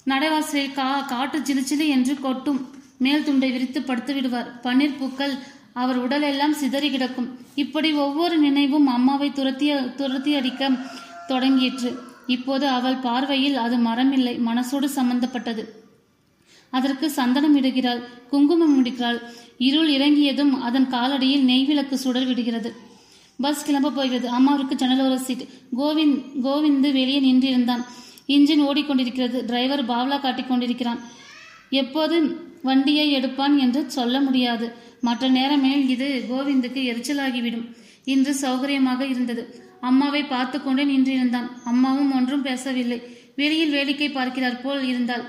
நடைவாசலில் 0.07 0.77
கா 0.81 0.89
காட்டு 1.15 1.39
ஜிலுஜிலு 1.49 1.87
என்று 1.97 2.17
கொட்டும். 2.27 2.61
மேல் 2.99 3.25
துண்டை 3.25 3.51
விரித்து 3.51 3.83
படுத்து 3.83 4.15
விடுவார். 4.15 4.61
பன்னீர் 4.63 4.99
பூக்கள் 4.99 5.33
அவர் 5.73 5.97
உடலெல்லாம் 5.97 6.53
சிதறி 6.53 6.91
கிடக்கும். 6.91 7.39
இப்படி 7.55 7.93
ஒவ்வொரு 7.93 8.39
நினைவும் 8.39 8.87
அம்மாவை 8.87 9.33
துரத்தி 9.33 9.71
துரத்தி 9.97 10.35
அடிக்க 10.35 10.71
தொடங்கிற்று. 11.29 11.97
இப்போது 12.27 12.69
அவள் 12.69 12.95
பார்வையில் 12.95 13.57
அது 13.57 13.77
மரமில்லை 13.77 14.41
மனசோடு 14.47 14.85
சம்பந்தப்பட்டது. 14.85 15.65
அதற்கு 16.71 17.11
சந்தனம் 17.11 17.57
இடுகிறாள் 17.63 18.03
குங்குமம் 18.29 18.85
முடிக்கிறாள். 18.85 19.23
இருள் 19.59 19.89
இறங்கியதும் 19.89 20.63
அதன் 20.63 20.91
காலடியில் 20.91 21.45
நெய்விளக்கு 21.45 21.95
சுடர் 21.95 22.27
விடுகிறது. 22.27 22.77
பஸ் 23.41 23.65
கிளம்ப 23.65 23.91
போகிறது. 23.91 24.29
அம்மாவிற்கு 24.29 24.77
ஜன்னலோர 24.77 25.17
சீட். 25.17 25.49
கோவிந்த் 25.79 26.25
கோவிந்து 26.43 26.93
வெளியே 26.93 27.21
நின்றிருந்தான். 27.21 27.85
இன்ஜின் 28.27 28.63
ஓடிக்கொண்டிருக்கிறது. 28.63 29.45
டிரைவர் 29.45 29.87
பாவ்லா 29.87 30.21
காட்டிக் 30.21 30.49
கொண்டிருக்கிறான் 30.49 31.01
எப்போது 31.71 32.47
வண்டியை 32.63 33.11
எடுப்பான் 33.11 33.59
என்று 33.59 33.91
சொல்ல 33.91 34.21
முடியாது. 34.21 34.75
மற்ற 35.01 35.31
நேரமேல் 35.31 35.89
இது 35.89 36.25
கோவிந்துக்கு 36.31 36.81
எரிச்சலாகிவிடும். 36.93 37.77
இன்று 38.05 38.37
சௌகரியமாக 38.41 39.01
இருந்தது. 39.01 39.63
அம்மாவை 39.81 40.25
பார்த்து 40.25 40.63
கொண்டே 40.63 40.85
நின்றிருந்தான். 40.85 41.49
அம்மாவும் 41.65 42.15
ஒன்றும் 42.15 42.43
பேசவில்லை. 42.43 43.17
வெளியில் 43.37 43.71
வேடிக்கை 43.71 44.11
பார்க்கிறார் 44.11 44.61
போல் 44.61 44.85
இருந்தாள். 44.85 45.23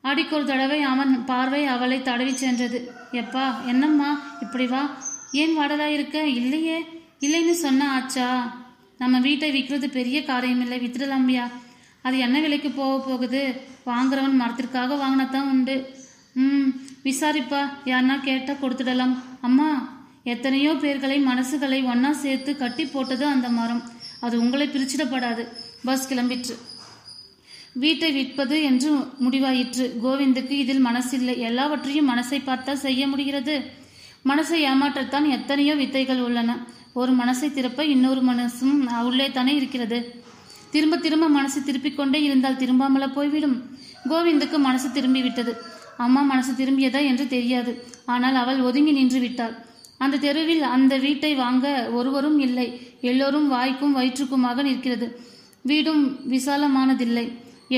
அடிக்கொரு 0.00 0.44
தடவை 0.44 0.82
அவன் 0.82 1.24
பார்வை 1.24 1.66
அவளை 1.66 2.02
தடவி 2.02 2.36
சென்றது. 2.36 2.92
எப்பா 3.12 3.64
என்னம்மா 3.66 4.20
இப்படி 4.40 4.66
வா. 4.66 5.02
ஏன் 5.32 5.58
வாடலா 5.58 5.86
இருக்க 5.86 6.26
இல்லையே. 6.26 6.78
இல்லைன்னு 7.20 7.50
சொன்ன 7.50 7.90
ஆச்சா. 7.90 8.56
நம்ம 8.98 9.20
வீட்டை 9.20 9.52
விற்கிறது 9.52 9.90
பெரிய 9.90 10.20
காரியமில்லை 10.20 10.78
வித்துடலாம்பியா 10.80 11.50
அது 12.02 12.18
என்ன 12.18 12.40
விலைக்கு 12.40 12.70
போக 12.70 13.04
போகுது? 13.04 13.60
வாங்குறவன் 13.86 14.32
மரத்திற்காக 14.32 14.94
வாங்கினதான் 14.94 15.50
உண்டு. 15.50 15.96
ம் 16.34 16.68
விசாரிப்பா. 17.04 17.68
யாருன்னா 17.84 18.20
கேட்டால் 18.20 18.56
கொடுத்துடலாம். 18.56 19.14
அம்மா 19.40 20.00
எத்தனையோ 20.24 20.72
பேர்களை 20.72 21.18
மனசுகளை 21.26 21.78
ஒன்னா 21.84 22.10
சேர்த்து 22.10 22.56
கட்டி 22.56 22.86
போட்டது 22.86 23.26
அந்த 23.26 23.48
மரம். 23.48 23.82
அது 24.20 24.40
உங்களை 24.40 24.68
பிரிச்சிடப்படாது. 24.68 25.48
பஸ் 25.84 26.12
கிளம்பிற்று. 26.12 26.54
வீட்டை 27.72 28.08
விற்பது 28.16 28.62
என்று 28.62 28.96
முடிவாயிற்று. 28.96 29.90
கோவிந்துக்கு 30.04 30.50
இதில் 30.50 30.84
மனசில்லை. 30.84 31.38
எல்லாவற்றையும் 31.38 32.10
மனசை 32.10 32.38
பார்த்தா 32.46 32.72
செய்ய 32.72 33.08
முடிகிறது. 33.08 33.80
மனசை 34.24 34.58
ஏமாற்றத்தான் 34.64 35.28
எத்தனையோ 35.28 35.74
வித்தைகள் 35.74 36.20
உள்ளன. 36.20 36.56
ஒரு 36.92 37.12
மனசை 37.12 37.48
திறப்ப 37.50 37.80
இன்னொரு 37.80 38.22
மனசும் 38.24 39.02
உள்ளே 39.04 39.30
தானே 39.30 39.54
இருக்கிறது. 39.54 40.20
திரும்ப 40.70 40.96
திரும்ப 40.96 41.28
மனசு 41.28 41.62
திருப்பிக் 41.62 41.96
கொண்டே 41.96 42.22
இருந்தால் 42.22 42.56
திரும்பாமல 42.56 43.12
போய்விடும். 43.12 43.78
கோவிந்துக்கு 44.08 44.58
மனசு 44.58 44.92
திரும்பி 44.92 45.22
விட்டது 45.22 45.71
அம்மா 46.06 46.22
மனசு 46.30 46.52
திரும்பியதா 46.60 47.00
என்று 47.10 47.24
தெரியாது. 47.34 47.72
ஆனால் 48.14 48.36
அவள் 48.42 48.60
ஒதுங்கி 48.68 48.92
நின்று 48.98 49.20
விட்டாள். 49.24 49.54
அந்த 50.04 50.20
தெருவில் 50.24 50.64
அந்த 50.76 50.94
வீட்டை 51.04 51.32
வாங்க 51.42 51.66
ஒருவரும் 51.98 52.38
இல்லை. 52.46 52.68
எல்லோரும் 53.10 53.48
வாய்க்கும் 53.54 53.96
வயிற்றுக்குமாக 53.98 54.62
நிற்கிறது. 54.68 55.06
வீடும் 55.70 56.02
விசாலமானதில்லை. 56.34 57.26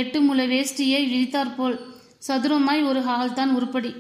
எட்டு 0.00 0.18
முளை 0.26 0.46
வேஷ்டியை 0.52 1.02
விரித்தாற்போல் 1.10 1.76
சதுரமாய் 2.28 2.82
ஒரு 2.90 3.00
ஹால் 3.08 3.36
தான் 3.38 3.52
உருப்படி. 3.58 3.90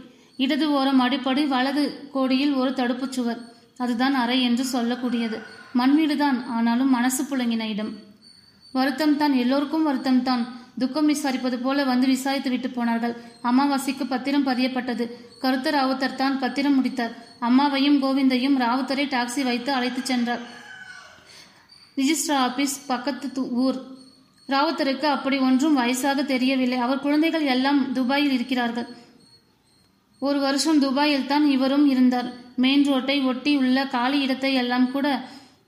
இடது 0.44 0.66
ஓரம் 0.78 1.02
அடிப்படி 1.04 1.42
வலது 1.52 1.82
கோடியில் 2.14 2.54
ஒரு 2.60 2.70
தடுப்புச் 2.78 3.16
சுவர். 3.16 3.40
அதுதான் 3.82 4.16
அறை 4.22 4.38
என்று 4.48 4.64
சொல்லக்கூடியது. 4.72 5.38
மண்வீடுதான் 5.78 6.38
ஆனாலும் 6.56 6.90
மனசு 6.96 7.22
புழங்கின 7.30 7.64
இடம். 7.74 7.92
வருத்தம் 8.76 9.16
தான் 9.20 9.34
எல்லோருக்கும் 9.42 9.86
வருத்தம் 9.88 10.22
தான் 10.28 10.42
துக்கம் 10.78 11.08
விசாரிப்பது 11.08 11.56
போல 11.62 11.84
வந்து 11.84 12.06
விசாரித்து 12.06 12.50
விட்டு 12.50 12.70
போனார்கள். 12.70 13.14
அமாவாசைக்கு 13.42 14.04
பத்திரம் 14.08 14.46
பதியப்பட்டது. 14.46 15.04
கருத்த 15.42 15.70
ராவுத்தர் 15.70 16.14
தான் 16.14 16.38
பத்திரம் 16.38 16.74
முடித்தார். 16.74 17.14
அம்மாவையும் 17.40 17.98
கோவிந்தையும் 18.04 18.58
ராவுத்தரை 18.64 19.06
டாக்ஸி 19.14 19.42
வைத்து 19.42 19.72
அழைத்துச் 19.72 20.10
சென்றார். 20.10 20.42
ரிஜிஸ்டர் 21.96 22.40
ஆபீஸ் 22.46 22.86
பக்கத்து 22.86 23.50
ஊர். 23.64 23.78
ராவுத்தருக்கு 24.48 25.06
அப்படி 25.16 25.36
ஒன்றும் 25.38 25.78
வயசாக 25.78 26.24
தெரியவில்லை. 26.24 26.78
அவர் 26.78 27.04
குழந்தைகள் 27.06 27.46
எல்லாம் 27.54 27.92
துபாயில் 27.92 28.32
இருக்கிறார்கள். 28.32 28.88
ஒரு 30.18 30.38
வருஷம் 30.40 30.78
துபாயில் 30.78 31.26
தான் 31.26 31.46
இவரும் 31.50 31.86
இருந்தார். 31.86 32.28
மெயின் 32.56 32.84
ரோட்டை 32.84 33.20
ஒட்டி 33.20 33.56
உள்ள 33.56 33.86
காலி 33.86 34.18
இடத்தை 34.20 34.54
எல்லாம் 34.54 34.90
கூட 34.90 35.06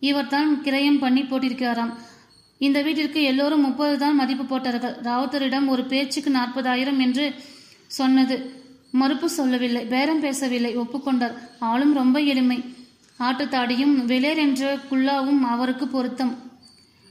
இவர் 0.00 0.32
தான் 0.34 0.50
கிரயம் 0.64 0.98
பண்ணி 0.98 1.22
போட்டிருக்கிறாராம். 1.22 1.94
இந்த 2.58 2.82
வீட்டிற்கு 2.82 3.22
எல்லோரும் 3.22 3.60
முப்பது 3.60 3.98
தான் 3.98 4.14
மதிப்பு 4.14 4.44
போட்டார்கள் 4.44 4.96
ராவுத்தரிடம் 5.02 5.66
ஒரு 5.66 5.84
பேச்சுக்கு 5.84 6.30
நாற்பதாயிரம் 6.30 6.98
என்று 6.98 7.34
சொன்னது. 7.86 8.64
மறுப்பு 8.90 9.28
சொல்லவில்லை. 9.28 9.84
பேரம் 9.84 10.20
பேசவில்லை. 10.20 10.78
ஒப்புக்கொண்டார். 10.78 11.38
ஆளும் 11.58 11.94
ரொம்ப 11.94 12.18
எளிமை. 12.18 12.64
ஆட்டுத்தாடியும் 13.18 14.04
வெளேர் 14.04 14.36
என்ற 14.36 14.78
குல்லாவும் 14.90 15.40
அவருக்கு 15.40 15.88
பொருத்தம். 15.88 16.38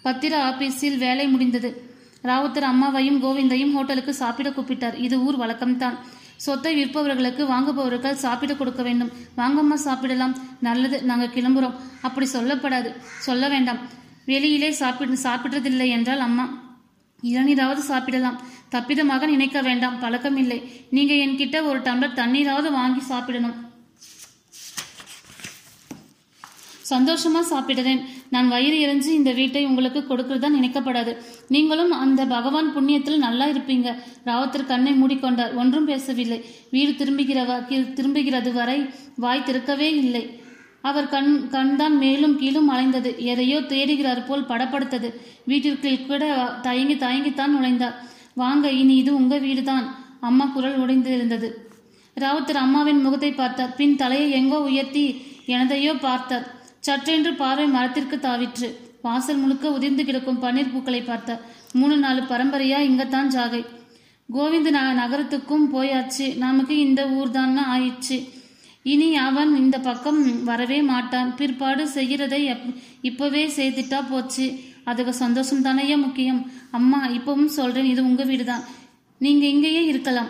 பத்திர 0.01 0.49
ஆபீஸில் 0.49 0.97
வேலை 0.97 1.27
முடிந்தது. 1.27 1.89
ராவுத்தர் 2.23 2.63
அம்மாவையும் 2.63 3.21
கோவிந்தையும் 3.23 3.71
ஹோட்டலுக்கு 3.71 4.13
சாப்பிட 4.13 4.49
கூப்பிட்டார். 4.49 4.97
இது 4.97 5.19
ஊர் 5.19 5.39
வழக்கம்தான். 5.39 5.97
சொத்தை 6.35 6.85
விற்பவர்களுக்கு 6.85 7.45
வாங்குபவர்கள் 7.45 8.15
சாப்பிட 8.15 8.53
கொடுக்க 8.53 8.83
வேண்டும். 8.83 9.11
வாங்கம்மா 9.37 9.73
சாப்பிடலாம். 9.73 10.37
நல்லது. 10.59 11.03
நாங்கள் 11.03 11.33
கிளம்புறோம். 11.35 11.73
அப்படி 12.01 12.27
சொல்லப்படாது. 12.33 12.95
சொல்ல 13.19 13.47
வேண்டாம். 13.47 14.03
வெளியிலே 14.25 14.71
சாப்பிடு 14.71 15.17
சாப்பிடுறதில்லை 15.23 15.87
என்றால் 15.87 16.19
அம்மா 16.19 16.63
இளநீராவது 17.23 17.77
சாப்பிடலாம். 17.77 18.41
தப்பிதமாக 18.71 19.25
நினைக்க 19.25 19.61
வேண்டாம். 19.61 20.01
பழக்கமில்லை. 20.01 20.71
நீங்க 20.89 21.13
என்கிட்ட 21.13 21.63
ஒரு 21.63 21.79
டம்ளர் 21.79 22.19
தண்ணீராவது 22.21 22.71
வாங்கி 22.71 22.99
சாப்பிடணும். 22.99 23.63
சந்தோஷமா 26.89 27.41
சாப்பிடுறேன். 27.51 28.01
நான் 28.29 28.47
வயிறு 28.47 28.77
எரிஞ்சு 28.77 29.05
இந்த 29.05 29.31
வீட்டை 29.31 29.65
உங்களுக்கு 29.65 30.05
கொடுக்கறதா 30.09 30.47
நினைக்கப்படாது. 30.59 31.17
நீங்களும் 31.47 31.91
அந்த 31.91 32.25
பகவான் 32.25 32.75
புண்ணியத்தில் 32.77 33.17
நல்லா 33.17 33.47
இருப்பீங்க. 33.47 34.03
ராவத்தர் 34.25 34.65
கண்ணை 34.65 35.03
மூடிக்கொண்டார். 35.03 35.55
ஒன்றும் 35.55 35.85
பேசவில்லை. 35.85 36.45
வீடு 36.71 37.05
திரும்புகிறவ 37.05 37.93
திரும்புகிறது 37.93 38.53
வரை 38.53 38.89
வாய் 39.15 39.43
திறக்கவே 39.43 39.95
இல்லை. 39.95 40.43
அவர் 40.85 41.09
கண் 41.09 41.47
கண்தான் 41.49 41.97
மேலும் 41.97 42.37
கீழும் 42.37 42.71
அலைந்தது. 42.71 43.17
எதையோ 43.17 43.59
தேடுகிறார் 43.59 44.25
போல் 44.25 44.47
படப்படுத்தது. 44.47 45.13
வீட்டிற்குள் 45.43 46.05
கூட 46.05 46.45
தயங்கி 46.61 46.95
தயங்கித்தான் 46.95 47.51
நுழைந்தார். 47.61 47.93
வாங்க 48.33 48.71
இனி 48.71 48.95
இது 48.95 49.15
உங்க 49.15 49.37
வீடுதான். 49.37 49.95
அம்மா 50.19 50.45
குரல் 50.45 50.77
உடைந்து 50.77 51.13
இருந்தது 51.13 51.69
ராவுத்தர் 52.19 52.61
அம்மாவின் 52.65 53.01
முகத்தை 53.01 53.31
பார்த்தார். 53.31 53.75
பின் 53.75 53.95
தலையை 53.95 54.31
எங்கோ 54.31 54.61
உயர்த்தி 54.61 55.21
எனதையோ 55.47 55.99
பார்த்தார். 55.99 56.55
சற்றென்று 56.87 57.35
பார்வை 57.35 57.65
மரத்திற்கு 57.65 58.15
தாவிற்று. 58.15 58.73
வாசல் 59.01 59.37
முழுக்க 59.37 59.71
உதிர்ந்து 59.71 60.05
கிடக்கும் 60.05 60.43
பன்னீர் 60.43 60.73
பூக்களை 60.73 61.01
பார்த்தார். 61.01 61.41
மூணு 61.73 61.97
நாலு 61.97 62.21
பரம்பரையா 62.21 62.79
இங்கத்தான் 62.79 63.27
ஜாகை. 63.27 63.65
கோவிந்த 64.31 64.71
ந- 64.71 64.99
நகரத்துக்கும் 64.99 65.67
போயாச்சு. 65.73 66.37
நமக்கு 66.37 66.77
இந்த 66.77 67.07
ஊர்தான் 67.09 67.57
ஆயிடுச்சு 67.57 68.33
இனி 68.91 69.07
அவன் 69.27 69.51
இந்த 69.61 69.77
பக்கம் 69.85 70.19
வரவே 70.49 70.79
மாட்டான். 70.89 71.29
பிற்பாடு 71.37 71.83
செய்கிறதை 71.95 72.39
இப்போவே 72.49 72.73
இப்பவே 73.09 73.43
செய்துட்டா 73.57 73.99
போச்சு. 74.09 74.45
அதுக்கு 74.89 75.13
சந்தோஷம் 75.21 75.63
தானேயா 75.67 75.97
முக்கியம்? 76.03 76.41
அம்மா 76.77 76.99
இப்பவும் 77.17 77.53
சொல்றேன் 77.59 77.89
இது 77.91 78.01
உங்க 78.09 78.23
வீடுதான். 78.31 78.65
நீங்க 79.21 79.43
இங்கேயே 79.53 79.81
இருக்கலாம். 79.91 80.29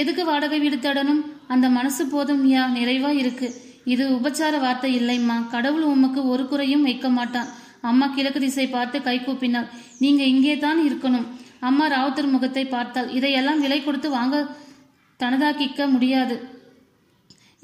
எதுக்கு 0.00 0.22
வாடகை 0.30 0.58
வீடு 0.62 0.76
தேடணும்? 0.76 1.22
அந்த 1.54 1.66
மனசு 1.78 2.02
போதும் 2.06 2.42
யா 2.52 2.62
நிறைவா 2.78 3.10
இருக்கு. 3.22 3.48
இது 3.84 4.04
உபச்சார 4.16 4.54
வார்த்தை 4.64 4.90
இல்லைம்மா. 5.00 5.36
கடவுள் 5.54 5.84
உமக்கு 5.94 6.20
ஒரு 6.32 6.46
குறையும் 6.48 6.86
வைக்க 6.88 7.08
மாட்டான். 7.18 7.50
அம்மா 7.90 8.06
கிழக்கு 8.06 8.40
திசை 8.40 8.66
பார்த்து 8.68 8.96
கை 9.08 9.16
கூப்பினாள். 9.18 9.68
நீங்க 10.02 10.22
இங்கே 10.34 10.56
தான் 10.64 10.80
இருக்கணும். 10.88 11.28
அம்மா 11.68 11.84
ராவுத்தர் 11.94 12.32
முகத்தை 12.34 12.64
பார்த்தாள். 12.66 13.08
இதையெல்லாம் 13.18 13.62
விலை 13.66 13.80
கொடுத்து 13.84 14.10
வாங்க 14.18 14.36
தனதாக்கிக்க 15.20 15.90
முடியாது. 15.94 16.36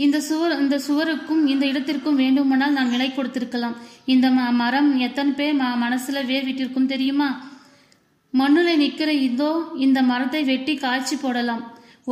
இந்த 0.05 0.17
சுவர் 0.27 0.53
இந்த 0.63 0.77
சுவருக்கும் 0.85 1.41
இந்த 1.53 1.65
இடத்திற்கும் 1.71 2.19
வேண்டுமானால் 2.23 2.75
நான் 2.77 2.93
விலை 2.95 3.09
கொடுத்திருக்கலாம். 3.13 3.77
இந்த 4.13 4.27
மரம் 4.61 4.91
எத்தனை 5.07 5.33
பேர் 5.39 5.57
மனசுல 5.85 6.21
வேர்விட்டிருக்கும் 6.29 6.91
தெரியுமா? 6.93 7.29
மண்ணுல 8.35 8.75
நிக்கிற 8.83 9.11
இதோ 9.29 9.51
இந்த 9.85 9.99
மரத்தை 10.11 10.43
வெட்டி 10.51 10.75
காய்ச்சி 10.85 11.17
போடலாம். 11.23 11.63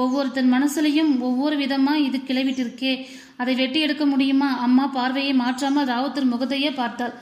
ஒவ்வொருத்தன் 0.02 0.50
மனசுலையும் 0.54 1.12
ஒவ்வொரு 1.28 1.56
விதமா 1.62 1.94
இது 2.06 2.18
கிளவிட்டிருக்கே. 2.30 2.94
அதை 3.42 3.54
வெட்டி 3.60 3.78
எடுக்க 3.86 4.04
முடியுமா? 4.12 4.48
அம்மா 4.66 4.86
பார்வையை 4.96 5.34
மாற்றாமல் 5.42 5.88
ராவுத்தர் 5.92 6.30
முகத்தையே 6.32 6.72
பார்த்தாள். 6.80 7.14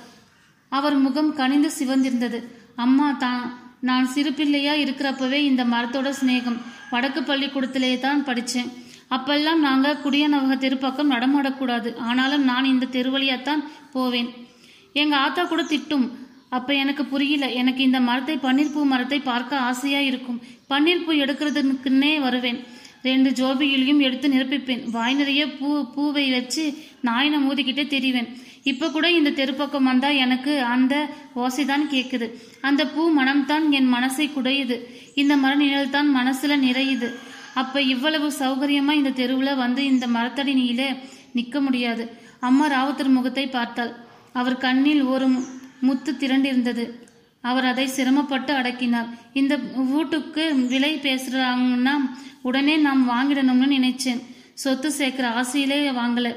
அவர் 0.73 0.97
முகம் 1.07 1.31
கனிந்து 1.41 1.71
சிவந்திருந்தது. 1.79 2.41
அம்மா 2.85 3.09
தான் 3.25 3.43
நான் 3.91 4.07
சிறு 4.15 4.33
பிள்ளையா 4.39 4.75
இருக்கிறப்பவே 4.85 5.41
இந்த 5.51 5.63
மரத்தோட 5.75 6.11
சிநேகம். 6.21 6.59
வடக்கு 6.95 7.21
பள்ளிக்கூடத்திலே 7.31 7.93
தான் 8.07 8.27
படித்தேன் 8.31 8.73
அப்பெல்லாம் 9.11 9.61
நாங்கள் 9.69 10.01
குடியனவக 10.05 10.57
தெருப்பக்கம் 10.59 11.11
நடமாடக்கூடாது. 11.11 11.97
ஆனாலும் 11.97 12.45
நான் 12.45 12.65
இந்த 12.65 12.87
தெருவழியாத்தான் 12.91 13.65
போவேன். 13.93 14.31
எங்கள் 14.93 15.19
ஆத்தா 15.19 15.45
கூட 15.45 15.63
திட்டும். 15.63 16.07
அப்போ 16.49 16.75
எனக்கு 16.75 17.05
புரியல. 17.05 17.51
எனக்கு 17.51 17.83
இந்த 17.83 18.01
மரத்தை 18.01 18.37
பன்னீர் 18.37 18.73
பூ 18.73 18.85
மரத்தை 18.85 19.21
பார்க்க 19.21 19.59
ஆசையாக 19.59 20.05
இருக்கும். 20.05 20.41
பன்னீர் 20.69 21.05
பூ 21.05 21.13
எடுக்கிறதுக்குன்னே 21.13 22.21
வருவேன். 22.21 22.65
ரெண்டு 23.03 23.31
ஜோபியிலையும் 23.31 23.99
எடுத்து 23.99 24.29
நிரப்பிப்பேன். 24.29 24.91
வாய் 24.91 25.15
நிறைய 25.15 25.49
பூ 25.49 25.85
பூவை 25.95 26.31
வச்சு 26.31 26.75
நாயினை 27.03 27.39
மூதிக்கிட்டே 27.47 27.85
தெரிவேன். 27.97 28.29
இப்போ 28.63 28.91
கூட 28.91 29.11
இந்த 29.11 29.31
தெருப்பக்கம் 29.31 29.83
வந்தால் 29.83 30.15
எனக்கு 30.15 30.63
அந்த 30.63 31.09
ஓசைதான் 31.37 31.85
கேட்குது 31.91 32.33
அந்த 32.61 32.87
பூ 32.87 33.03
மனம்தான் 33.19 33.69
என் 33.69 33.93
மனசை 33.95 34.31
குடையுது. 34.37 34.79
இந்த 35.15 35.37
மர 35.37 35.55
நிழல் 35.55 35.91
தான் 35.91 36.11
மனசில் 36.11 36.63
நிறையுது. 36.63 37.15
அப்ப 37.55 37.83
இவ்வளவு 37.83 38.33
சௌகரியமா 38.39 38.91
இந்த 38.91 39.11
தெருவுல 39.11 39.57
வந்து 39.57 39.85
இந்த 39.85 40.07
மரத்தடி 40.07 40.55
நீல 40.55 40.97
நிக்க 41.35 41.61
முடியாது. 41.61 42.11
அம்மா 42.41 42.71
ராவுத்தர் 42.71 43.09
முகத்தை 43.09 43.47
பார்த்தாள். 43.47 43.95
அவர் 44.33 44.57
கண்ணில் 44.57 45.03
ஒரு 45.03 45.29
மு- 45.29 45.45
முத்து 45.81 46.13
திரண்டிருந்தது. 46.13 46.91
அவர் 47.41 47.65
அதை 47.65 47.87
சிரமப்பட்டு 47.87 48.55
அடக்கினார். 48.55 49.19
இந்த 49.33 49.57
வீட்டுக்கு 49.75 50.55
விலை 50.55 50.95
பேசுறாங்கன்னா 50.95 51.95
உடனே 52.43 52.77
நாம் 52.77 53.11
வாங்கிடணும்னு 53.11 53.73
நினைச்சேன். 53.73 54.23
சொத்து 54.55 54.91
சேர்க்கிற 54.91 55.31
ஆசையிலே 55.31 55.91
வாங்கல. 55.91 56.37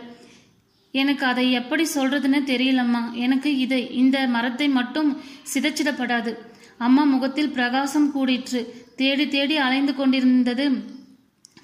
எனக்கு 0.92 1.26
அதை 1.26 1.52
எப்படி 1.52 1.88
சொல்றதுன்னு 1.96 2.40
தெரியலம்மா. 2.46 3.12
எனக்கு 3.12 3.58
இதை 3.58 3.96
இந்த 3.96 4.28
மரத்தை 4.28 4.68
மட்டும் 4.68 5.22
சிதைச்சிடப்படாது. 5.54 6.38
அம்மா 6.78 7.04
முகத்தில் 7.04 7.50
பிரகாசம் 7.50 8.12
கூடிற்று. 8.16 8.66
தேடி 8.96 9.28
தேடி 9.28 9.58
அலைந்து 9.58 9.96
கொண்டிருந்தது 9.96 10.96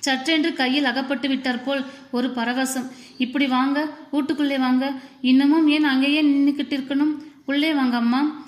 சற்றென்று 0.07 0.53
கையில் 0.53 0.85
அகப்பட்டு 0.85 1.27
விட்டார் 1.27 1.63
போல் 1.63 1.85
ஒரு 2.11 2.27
பரவசம். 2.27 2.91
இப்படி 3.17 3.47
வாங்க 3.47 3.89
வீட்டுக்குள்ளே 4.11 4.57
வாங்க. 4.57 4.93
இன்னமும் 5.21 5.67
ஏன் 5.67 5.83
அங்கேயே 5.83 6.21
நின்றுக்கிட்டு 6.23 6.75
இருக்கணும் 6.79 7.17
உள்ளே 7.45 7.73
வாங்க 7.73 7.97
அம்மா. 7.97 8.45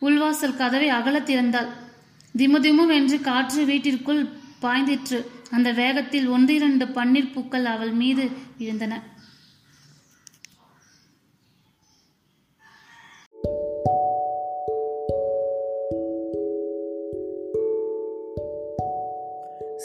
உள்வாசல் 0.00 0.56
கதவை 0.56 0.90
அகலத் 0.90 1.30
திறந்தாள். 1.30 1.68
திமு 2.38 2.58
திமும் 2.60 2.92
என்று 2.92 3.20
காற்று 3.20 3.64
வீட்டிற்குள் 3.64 4.28
பாய்ந்திற்று. 4.62 5.24
அந்த 5.50 5.72
வேகத்தில் 5.72 6.26
ஒன்றிரண்டு 6.26 6.84
பன்னீர் 6.84 7.32
பூக்கள் 7.32 7.64
அவள் 7.64 7.90
மீது 7.90 8.30
விழுந்தன. 8.58 8.92